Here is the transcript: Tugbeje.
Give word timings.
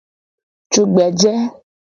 Tugbeje. 0.71 1.33